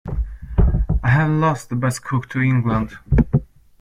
[1.03, 2.97] I've lost the best cook to England.